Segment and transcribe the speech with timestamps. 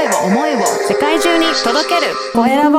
[0.00, 2.78] 声を、思いを世界中に届けるコエラボ。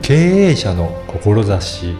[0.00, 1.94] 経営者の志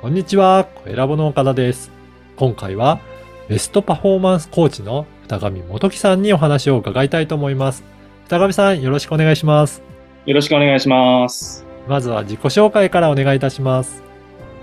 [0.00, 1.90] こんにちは、コエラボの岡田です。
[2.36, 3.00] 今回は
[3.48, 7.82] ベストパフォーマンスコーチの二上元樹さんにお話を伺いたいと思います。
[8.28, 9.82] 二上さん、よろしくお願いします。
[10.26, 11.69] よろしくお願いします。
[11.90, 14.04] まずは自己紹介からお願いいたします。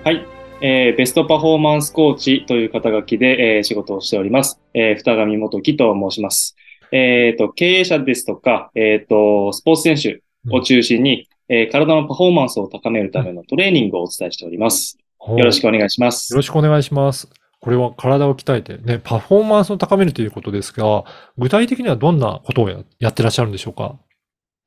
[0.05, 0.25] はい。
[0.61, 4.61] えーベストパフォーマンスコーチという肩書きで、えー仕事をしております。
[4.73, 6.55] えー、二上元樹と申します。
[6.93, 14.97] えっ、と、経営者ですとか、えっ、と、スポーツ選手を中心に、えー体のパフォーマンスを高めるためのトレーニングをお伝えしております。
[15.27, 16.31] よろしくお願いします。
[16.31, 17.27] よろしくお願いします。
[17.59, 21.03] これは体を鍛えてね、パフォーマンスを高めるということですが、
[21.37, 23.99] 具体的にはどんなことをややってらっしゃるんでしょうか？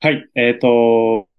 [0.02, 0.28] はい。
[0.34, 1.29] えっ、と、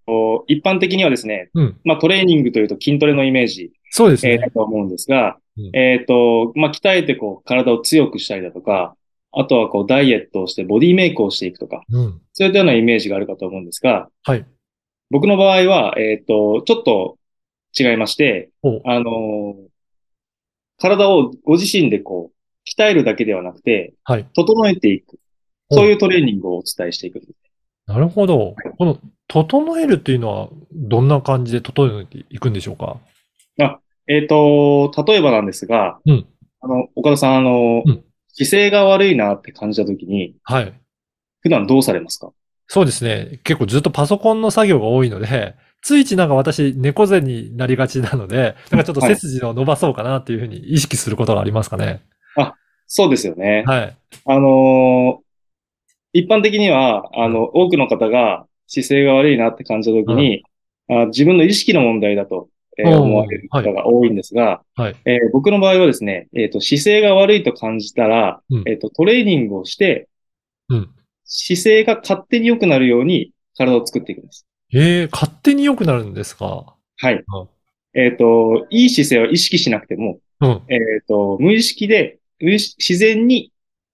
[0.48, 1.80] 一般的にはですね、うん。
[1.84, 4.32] まあトレーニングというと筋トレのイメージ、そうですね。
[4.32, 8.96] えーだと思うんですが、うんえっ、と、まあ、鍛えてこう、体を強くしたりだとか、
[9.32, 12.20] あとはこう、ダイエットをしてボディメイクをしていくとか、うん。
[12.32, 14.46] そういったようなイメージがあるかと思うんですが、はい。
[15.10, 17.18] 僕の場合は、えっ、と、ちょっと
[17.78, 19.72] 違いまして、おあのー
[20.78, 24.28] 体をご自身でこう、鍛えるだけではなくて、はい。
[24.34, 25.20] 整えていく。
[25.70, 27.20] そういうトレーニングをお伝えしていく。
[27.86, 28.54] なるほど。
[28.78, 32.98] この、整えるっていうのは、どんな感じで整えていくんでしょうか？
[34.08, 36.26] えっ、と、例えばなんですが、うん
[36.60, 40.72] あの、岡田さん、あの、うん姿勢が悪いなって感じたときに、はい。
[41.42, 42.32] 普段どうされますか？
[42.66, 43.40] そうですね。
[43.44, 52.00] 結構ずっとパソコンの作業が多いので、ついついなんか私、猫背になりがちなので、なんかちょっと背筋を伸ばそうかなっていうふうに意識することがありますかね。
[52.86, 53.64] そうですよね。
[53.66, 53.96] はい。
[54.24, 55.31] あのー
[56.12, 60.44] 一般的には、あの、多くの方が姿勢が悪いなって感じたときに、
[60.88, 64.96] あ、自分の意識の問題だと、えー思われる方が多いんですが、はい。
[65.04, 70.08] えー僕の場合はですね、えっ、と、姿勢が悪いと感じたら、うんえっ、と、トレーニングをして、
[70.68, 70.90] うん。
[71.24, 74.46] 姿勢が勝手に良くなるように体を作っていくんです。
[74.74, 76.74] ええ勝手に良くなるんですか？
[76.96, 77.14] はい。
[77.14, 77.48] うん
[77.94, 80.62] えっ、と、いい姿勢は意識しなくても、うん。
[80.68, 83.51] えっ、と、無意識で、自然に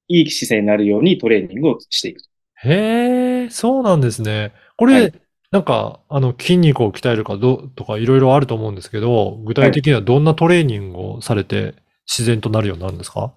[0.08, 2.22] いい姿勢になるようにトレーニングをしていく。
[2.64, 4.52] へえ、そうなんですね。
[4.76, 5.12] これ、はい
[5.50, 11.72] なんか、あの、筋肉を鍛えるかどうとかいろいろあると思うんですけど、具体的にはどんなトレーニングをされて
[12.06, 13.32] 自然となるようになるんですか？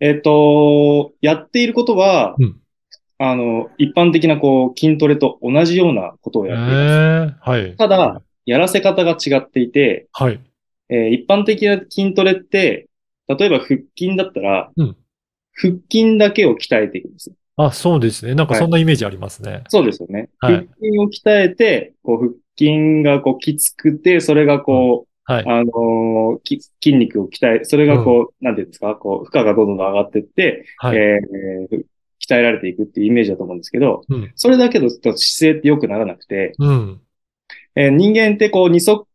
[0.00, 2.56] えっ、と、やっていることは、うん
[3.18, 7.50] あの、一般的なこう、筋トレと同じようなことをへやっています。
[7.50, 7.76] え、はい。
[7.76, 10.40] ただ、やらせ方が違っていて、はい。
[10.88, 12.88] えー一般的な筋トレって、
[13.28, 14.96] 例えば腹筋だったら、うん
[15.60, 17.32] 腹筋だけを鍛えていくんです。
[17.56, 18.34] あ、そうですね。
[18.34, 19.64] なんかそんなイメージありますね。
[19.68, 20.30] そうですよね。
[20.38, 25.44] はい腹筋を鍛えて、こう腹筋がこうきつくて、それがこう、はい。
[25.46, 30.96] あのーき筋肉を鍛え、それがこう、なんていうんですか、こう、負荷がどんどん上がっていって、はい。
[30.96, 31.84] えー
[32.22, 34.30] 鍛えられていくっていうイメージだと思うんですけど、うん。
[34.36, 37.00] それだけだと姿勢って良くならなくて、うん。
[37.74, 39.06] えー人間ってこう二足、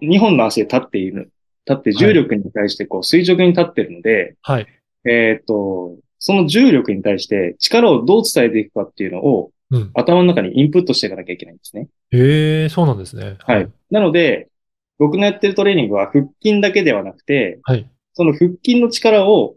[0.00, 1.30] 二本の足で立っている、
[1.66, 4.66] 立って重力に対してこう垂直に立ってるので、はい。
[5.04, 9.90] えーっと、その重力に対して力をどう伝えていくかっていうのをうん。
[9.94, 11.86] 頭の中にインプットしていかなきゃいけないんですね。
[12.10, 13.36] へえ、そうなんですね。
[13.38, 13.70] はい。。
[13.92, 14.48] なので、
[14.98, 17.88] 僕のやってるトレーニングは腹筋だけではなくて、はい。
[18.14, 19.54] その腹筋の力を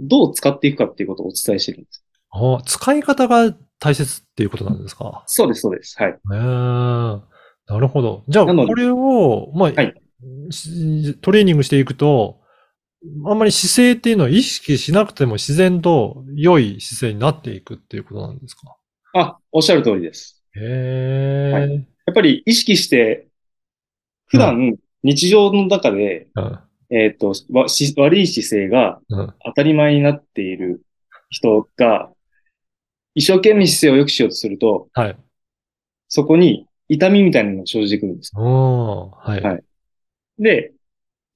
[0.00, 2.02] どう使っていくかっていうことをお伝えしてるんです。
[2.30, 5.24] あ、使い方が大切っていうことなんですか？
[5.26, 5.94] そうです、そうです。
[6.02, 6.12] はい。
[6.12, 6.38] へえ、
[7.70, 8.24] なるほど。
[8.28, 9.94] じゃあ、これを、まあ、はい
[10.50, 12.40] しトレーニングしていくと、
[13.26, 18.76] あんまり姿勢っていうのは意識しなくても自然と良い姿勢になっていくっていうことなんですか？
[19.14, 20.42] あ、おっしゃる通りです。
[20.56, 21.76] へえ、はや
[22.10, 23.28] っぱり意識して、
[24.26, 26.58] 普段日常の中で、うん。
[26.90, 29.34] えーっと、わし悪い姿勢がうん。
[29.44, 30.82] 当たり前になっている
[31.30, 32.10] 人が、
[33.14, 35.16] 一生懸命姿勢を良くしようとすると、はい。
[36.08, 38.32] そこに痛みみたいなのが生じてくるんです。
[38.34, 39.40] はい。
[39.42, 39.64] はい
[40.40, 40.77] で、し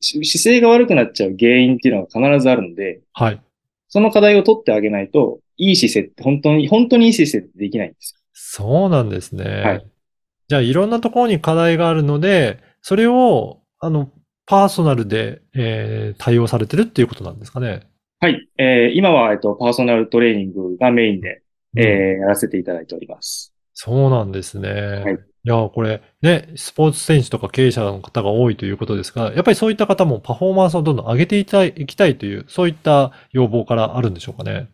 [0.03, 3.41] 姿勢が悪くなっちゃう原因っていうのが必ずあるので、はい。
[3.89, 9.45] その課題を取ってあげないと、いい姿勢って本当に、本当にいい姿勢ってできないんですそうなんですね。
[9.45, 9.87] はい
[10.49, 14.13] じゃあ、いろんなところに課題があるので、それを、あの、
[14.45, 17.69] パーソナルで、えー対応されてるっていうことなんですかね。
[17.69, 17.81] よ。
[18.21, 18.49] はい。
[18.59, 21.43] えー今は、えっと、パーソナルトレーニングがメインで、
[21.77, 23.52] えーやらせていただいております。
[23.75, 25.05] そうなんですね。
[25.07, 34.69] いいや、これね、スポーツ選手とか経営者の方が多いということですが、やっぱりそういった方もパフォーマンスをどんどん上げていたいいきたいという、そういった要望からあるんでしょうかね。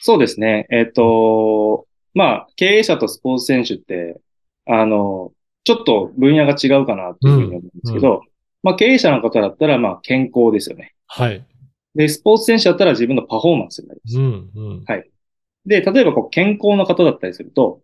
[0.00, 0.66] そうですね。
[0.70, 4.18] えっと、まあ、経営者とスポーツ選手って、
[4.66, 5.32] あの、
[5.64, 8.22] ちょっと分野が違うかなっていうふうに思うんですけど、
[8.62, 10.94] まあ経営者の方だったら、まあ健康ですよね。
[11.06, 11.44] はい。
[11.94, 14.18] で、スポーツ選手だったら自分のパフォーマンスになります。
[14.18, 14.84] うん、うん。
[15.66, 17.80] で、例えばこう健康の方だったりすると、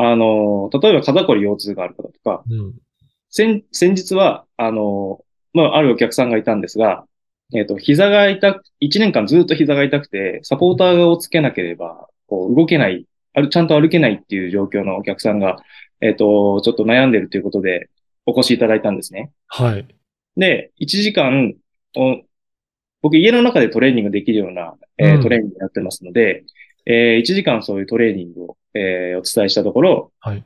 [0.00, 2.74] あの、例えば肩こり腰痛がある方とか、うん。
[3.30, 7.04] 先、先日は、あの、まあ、あるお客さんがいたんですが、
[7.52, 15.56] えっ、と、膝が痛く、1年間ずっと膝が痛くて、サポーターをつけなければ、こう、動けない、ある、ちゃんと歩けないっていう状況のお客さんが、
[16.00, 17.88] えっ、と、ちょっと悩んでるということで、
[18.24, 19.32] お越しいただいたんですね。
[19.48, 19.88] はい。
[20.36, 21.54] で、1時間、
[21.96, 22.22] お
[23.02, 26.44] 僕家の中でトレーニングできるような、えーうんトレーニングになってますので、
[26.86, 30.44] え1時間そういうトレーニングを、えーお伝えしたところ、はい。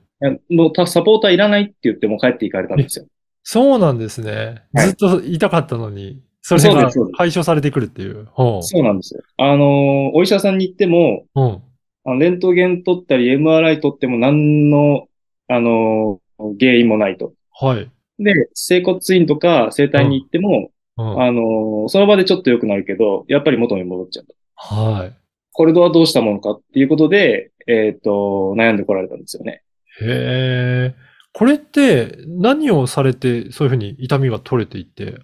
[0.51, 3.07] もうたサポーターいらないって言ってもう帰っていかれたんですよ。
[3.43, 4.63] そうなんですね。
[4.73, 8.29] はいずっと痛かったのに、それがそうですそうです解消されてくるっていう。
[8.37, 9.23] そうなんですよ。
[9.37, 11.63] あのーお医者さんに行っても、うん。
[12.05, 15.07] あのレントゲン取ったり MRI 取っても何の、
[15.49, 17.33] あのー原因もないと。
[17.53, 17.89] はい。
[18.19, 21.23] で、整骨院とか整体に行っても、うん。
[21.23, 24.35] あのーその場でちょっと良くなるけど、やっぱり元に戻っちゃうと。
[24.55, 25.13] はい。
[25.53, 29.63] これはどうしたものかっていうことで、えっ、と、悩んでこられたんですよね。
[30.01, 30.95] へえ。
[31.33, 35.19] これって何をされてそういうふうに痛みが取れていって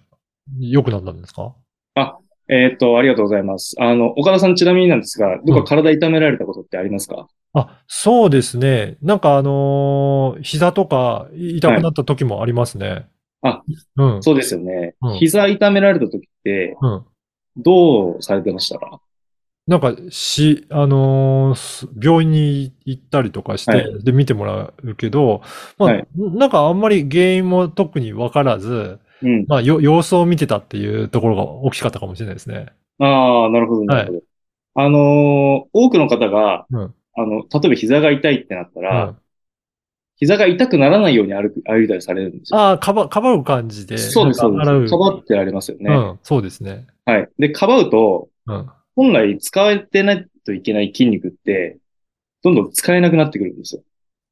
[0.59, 1.55] 良くなったんですか？
[2.51, 3.75] えっ、と、ありがとうございます。
[3.79, 8.97] あの、岡田さんちなみになんですが、どこか体痛められたことってありますか、あ、そうですね。
[9.03, 13.07] なんかあのー膝とか痛くなった時もありますね。
[13.43, 13.61] あ、
[13.97, 14.23] うん。
[14.23, 14.95] そうですよね。
[15.01, 17.05] うん膝痛められた時って、うん。
[17.57, 18.99] どうされてましたか？
[19.69, 25.43] なんか、し、あのーす病院に行ったりとかして、はいで、見てもらうけど、
[25.77, 29.45] まあ、はいなんかあんまり原因も特にわからず、うん。
[29.47, 32.73] まあ、よ、様子を見てたっていうところが大きかったかもしれないですね。
[32.97, 34.21] ああ、なるほど、なるほど。
[34.75, 39.17] あのー多くの方が、うんあの、例えば膝が痛いってなったうら、ん。
[40.17, 42.59] 膝が痛くならないように歩く、歩いたりされるんですよ。
[42.59, 44.65] ああ、かば、かばう感じで、そうです、そうです。
[44.65, 45.93] か洗ばってられますよね。
[45.93, 46.87] うん、そうですね。
[47.05, 47.29] はい。
[47.37, 48.69] で、かばうと、うん。
[48.95, 51.77] 本来使えてないといけない筋肉って、
[52.43, 53.83] どんどん使えなくなってくるんですよ。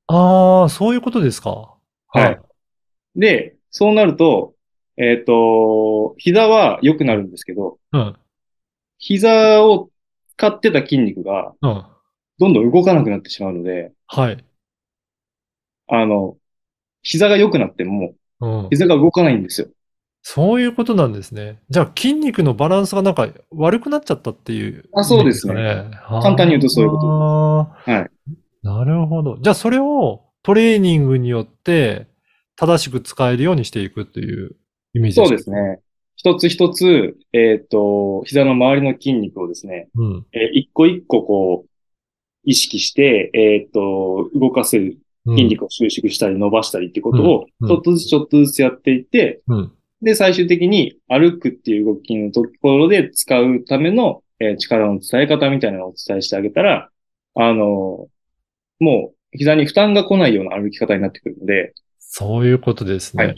[0.07, 1.75] ああ、そういうことですか？
[2.07, 2.39] はい。
[3.15, 4.54] で、そうなると、
[4.98, 8.15] えっ、と、膝は良くなるんですけど、うん。
[8.98, 9.89] 膝を
[10.38, 11.86] 使ってた筋肉がうん。
[12.39, 14.44] どんどん動かなくなってしまうので、はい。
[15.88, 16.38] あの、
[17.01, 18.69] 膝が良くなっても、うん。
[18.69, 19.68] 膝が動かないんですよ。
[20.29, 21.62] そういうことなんですね。
[21.69, 24.83] じゃあ筋肉のバランスがなんか悪くなっちゃったっていう。
[24.94, 25.89] あそうですねね。
[26.21, 27.01] 簡単に言うとそういうこと
[27.85, 28.12] とはい。
[28.62, 29.38] なるほど。
[29.41, 32.07] じゃあそれをトレーニングによって
[32.57, 34.57] 正しく使えるようにしていくっていう
[34.95, 35.79] イメージそうですね。
[36.18, 40.25] 一つ一つ、えっ、と、膝の周りの筋肉をですね、うん。
[40.33, 41.69] えー一個一個こう、
[42.44, 49.71] 意識して、えっ、と、動かせるうん筋肉を収縮したり伸ばしたりってことを、うんちょっとずつちょっとずつやっていって、うん。
[50.02, 56.90] で、最終的に歩くっていう動きのところで使うための、えー力の伝え方みたいなのをお伝えしてあげたら、
[57.36, 58.08] あの
[58.80, 63.36] もう膝に負担が来ないような歩き方になってくるので、そういうことですね。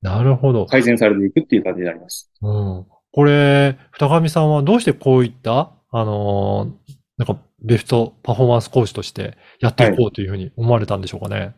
[0.00, 0.66] なるほど。
[0.66, 2.30] 改善されていくっていう感じになります。
[2.42, 2.86] うん。
[3.12, 11.54] これ、二上さんはどうしてこういった、あのーなんかベストパフォーマンスコーチとしてやっていこうというふうに思われたんでしょうかね。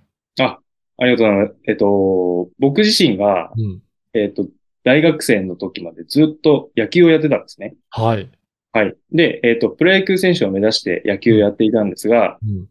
[0.98, 1.54] ありがとうございます。
[1.68, 3.80] えっと、僕自身が、うん。
[4.14, 4.46] えっと、
[4.84, 7.74] 大学生の時までずっと野球をやってたんですね。
[7.90, 8.30] はい。
[8.72, 8.96] はい。
[9.12, 12.68] で、えっと、プロ野球選手を目指して野球をやっていたんですが、うん。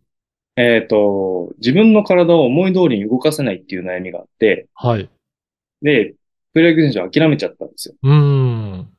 [0.56, 5.10] えっと、自分の体を思い通りに動かせないっていう悩みがあって、はい。
[5.82, 6.16] で、
[6.54, 7.96] プロ野球選手は諦めちゃったんですよ。
[8.04, 8.90] うーん。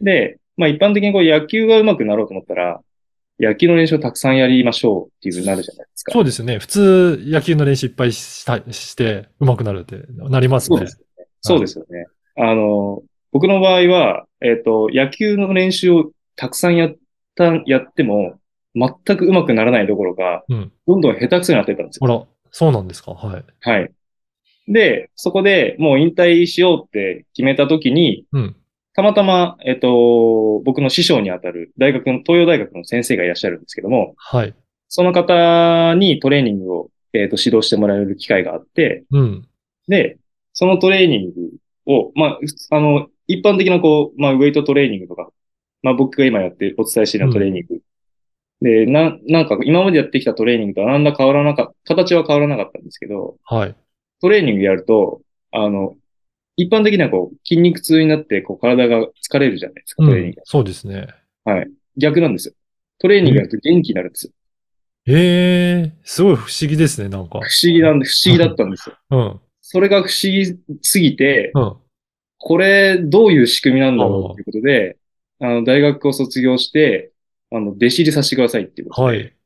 [0.00, 2.80] で、まあ一般的にこう野球が上手くなろうと思ったら、
[3.38, 6.12] 野球の練習をたくさんやりましょうっていうふうになるじゃないですか。
[6.12, 6.58] そうですね。
[6.58, 10.76] 普通、野球の練習いっぱいしたして、上手くなるってなりますね。
[10.76, 11.02] そうです。
[11.40, 12.06] そうですよね。
[12.36, 16.96] あの、僕の場合は、えっ、と、野球の練習をたくさんやっ
[17.34, 18.38] た、やっても、
[18.74, 20.72] 全く上手くならないどころか、うん。
[20.86, 22.06] どんどん下手くそになってたんですよ。
[22.06, 23.12] あら、そうなんですか？
[23.12, 23.44] はい。
[23.60, 23.92] はい。
[24.68, 28.56] で、そこでもう引退しようって決めたときに、うん。
[28.94, 34.54] たまたま、えっ、と、僕の師匠にあたる大学の、東洋大学の先生がいらっしゃるんですけども、はい。
[34.88, 39.48] その方にトレーニングを、えっ、と、指導してもらえる機会があって、うん。
[39.88, 40.18] で、
[40.52, 41.50] そのトレーニング
[41.86, 42.38] を、まあ、
[42.70, 45.30] あの、一般的なこう、まあ、ウェイトトレーニングとか、
[45.82, 47.80] まあ、僕が今やってお伝えしているトレーニング。
[48.60, 53.76] で、な、なんか今までやってきたトレーニングとはなんだ変わらなかった、形は変わらなかったんですけど、はい。
[54.20, 55.96] トレーニングやると、あの、
[56.56, 60.40] 一般的にはこう、筋肉痛になって、こう、体が疲れるじゃないですか、うトレーニング。。
[60.40, 61.08] んそうですね。
[61.96, 62.54] 逆なんですよ。
[62.98, 64.32] トレーニングやると元気になるんですよ。
[65.06, 67.40] へえ、すごい不思議ですね、なんか。
[67.40, 68.96] 不思議なんで、不思議だったんですよ。
[69.10, 69.40] うん。
[69.72, 71.76] それが不思議すぎて、うん。
[72.38, 74.96] これどういう仕組みなんだろうということで、
[75.38, 77.12] あの、大学を卒業して、
[77.52, 79.36] あの、弟子入りさせてくださいっていうことで、はい。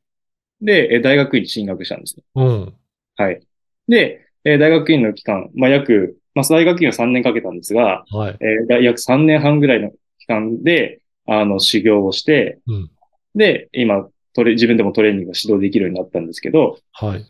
[0.61, 2.23] で、え大学院に進学したんですね。
[2.33, 2.73] うん。
[3.17, 3.39] はい。
[3.87, 8.37] で、えー大学院の期間、まあ、約、まあ、大学院は3年かけたんですが、はい。
[8.39, 12.91] えーだ約3年半ぐらいの期間で、あの、修行をして、うん。
[13.35, 17.25] で、今、トレ、自分でもトレーニングを指導できるようになったんですけど、はい。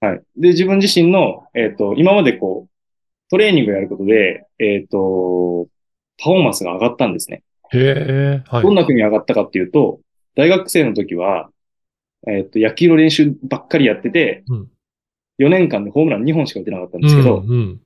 [0.00, 0.22] はい。
[0.36, 2.70] で、自分自身の、えっ、と、今までこう、
[3.30, 5.68] トレーニングをやることで、えっ、と、
[6.18, 7.42] パフォーマンスが上がったんですね。
[7.72, 8.74] へえ、はいどん。
[8.74, 10.00] な風に上がったかっていうと、
[10.36, 11.50] 大学生の時は、
[12.26, 14.70] えっ、と、野球の練習ばっかりやってて、うん
[15.40, 17.80] 4年間でホームラン2本しか打てなかったんうですけど、ん、うん。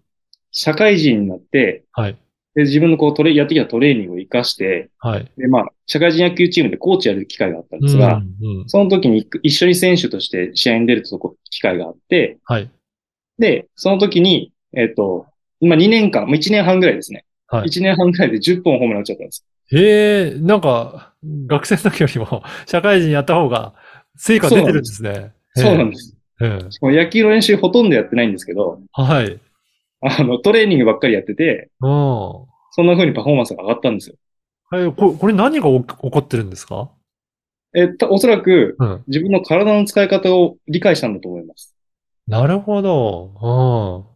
[0.50, 2.18] 社会人になって、はい。
[2.54, 5.30] で自分のこうトレ、やってきたトレーニングを活かして、はい。
[5.36, 8.68] で、まあ、社会人野球チームでコーチやる機会があったんですうん、が、うん。
[8.68, 12.70] その時に一緒に選手として試合に出るとこ機会があって、はい。
[13.38, 15.26] で、その時に、えっ、と、
[15.60, 17.24] 今2年間、もう1年半ぐらいですね。
[17.48, 17.68] はい。
[17.68, 19.44] 1年半ぐらいで10本ホームラン打っちゃったんです。
[19.72, 21.12] へえ、なんか、
[21.46, 23.74] 学生の時よりも、社会人やった方が、
[24.16, 25.32] 成果出てるんですね。
[25.54, 26.16] そうなんです。
[26.40, 26.70] うん。
[26.70, 29.40] しかも野球の練習ほとんどやってないんですけど、はい。
[30.06, 31.90] あの、トレーニングばっかりやってて、うん。
[32.72, 34.16] そんな風にパフォーマンスが上がったんですよ。
[34.70, 36.90] はい、ここれ何が起起こってるんですか？
[37.74, 39.04] えっと、おそらくうん。
[39.06, 41.74] 自分の体の使い方を理解したんだと思います。
[42.26, 44.04] なるほど。
[44.08, 44.14] うん。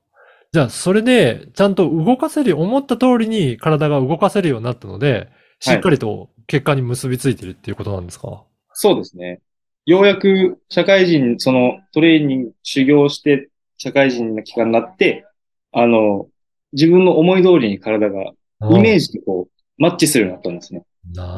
[0.52, 5.28] じゃあ、それで、ちゃんと動かせる、思った通りに体が動かせるようになったので、
[5.60, 9.42] しっかりと結果に結びついてるっていうことなんですか、そうですね。
[9.84, 15.26] ようやく社会人、そのトレーニング、修行して社会人の期間になって、
[15.72, 16.26] あの、
[16.72, 18.32] 自分の思い通りに体が
[18.70, 20.84] イメージとこう、マッチするようになったんですね。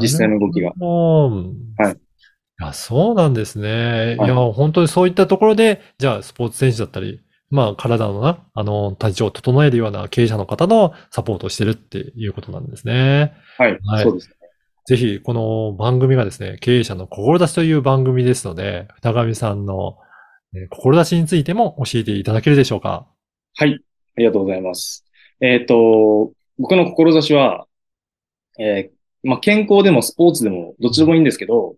[0.01, 0.73] 実際の動きが。
[0.81, 0.85] う
[1.31, 1.57] ん。
[1.77, 1.93] はい。
[1.95, 1.97] い
[2.63, 4.17] や、そうなんですね。
[4.19, 7.21] はいいや、本当にそういったところで、じゃあ、スポーツ選手だったり、
[7.51, 13.35] まあ、体のな、あの、体調を整えるような経営者の方のサポートをしてるっていうことなんですね。
[13.59, 13.79] はい。
[13.85, 14.35] はいそうですね。
[14.87, 19.99] ぜひ、この番組がですね、経営者の志という番組ですので、二上さんの、
[20.55, 23.07] えー志についても教えていただけるでしょうか？
[23.55, 23.81] はい。
[24.21, 25.05] ありがとうございます。
[25.41, 27.67] えっ、と、僕の志は、
[28.59, 31.77] えーまあ、健康でもスポーツでもどっちでもいいんですけど、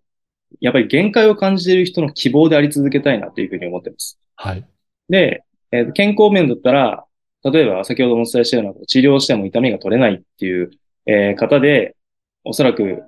[0.60, 4.18] やっぱり限界を感じている人の希望であり続けたいなというふうに思ってます。
[4.36, 4.66] はい。
[5.08, 7.04] で、えー健康面だったら、
[7.44, 10.70] 例えば先ほどもお伝えしたような治療しても痛みが取れないっていう、
[11.06, 11.96] えー方で、
[12.44, 13.02] おそらく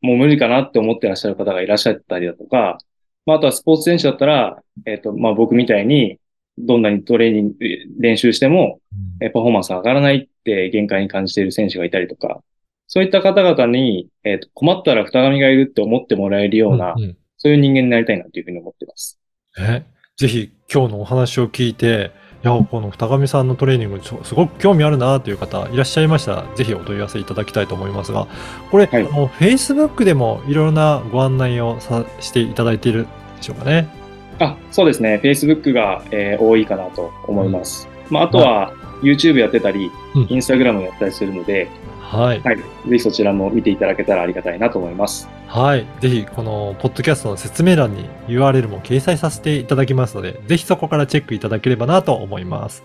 [0.00, 2.78] もう無理かなって思ってらっしゃる方がいらっしゃったりだとか、
[3.26, 6.18] まあ、あとはスポーツ選手だったら、えっ、と、まあ、僕みたいに、
[6.66, 7.54] どんなにトレーニング、
[7.98, 8.80] 練習しても、
[9.20, 12.40] えーパフォーマンスが上がらないって限界に感じている選手がいたりとか、
[12.86, 19.18] そういった方々に、えーと困ったら二神がいるって思ってもらえるような、んんそういう人間になりたいなというふうに思っています。
[19.58, 19.82] え、
[20.16, 22.10] ぜひ今日のお話を聞いて、
[22.42, 28.26] いや、この二上さんのトレーニングすごく興味あるなという方いらっしゃいましたら、ぜひお問い合わせいただきたいと思いますが、
[28.70, 33.99] これ、はいあの Facebook でもいろいろなご案内をさしていただいているでしょうかね。
[34.40, 35.20] あ、そうですね。
[35.22, 37.88] Facebook が、えー多いかなと思います。
[38.08, 41.68] まあ、あとは YouTube やってたり、うん Instagram やったりするので、
[42.00, 42.40] はい。
[42.40, 42.56] はい。
[42.56, 45.28] ぜひそちらも見ていただけたらありがたいなと思います。
[45.46, 45.86] はい。
[46.00, 52.82] ぜひ、この、ポッドキャストの説明欄に URL も掲載させていただきますので、ぜひそこからチェックいただければなと思います。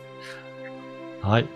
[1.22, 1.48] はい。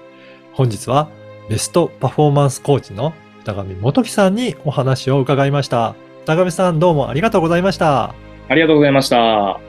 [0.53, 1.09] 本日は、
[1.47, 3.13] ベストパフォーマンスコーチの
[3.45, 5.95] 二上元樹さんにお話を伺いました。
[6.25, 8.15] 二上さん、どうもありがとうございました。
[8.47, 9.68] ありがとうございました。